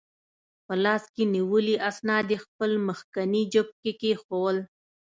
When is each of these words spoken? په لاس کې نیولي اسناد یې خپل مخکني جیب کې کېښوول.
په 0.65 0.73
لاس 0.83 1.03
کې 1.13 1.23
نیولي 1.35 1.75
اسناد 1.89 2.25
یې 2.33 2.37
خپل 2.45 2.71
مخکني 2.87 3.43
جیب 3.53 3.67
کې 3.81 3.91
کېښوول. 3.99 4.57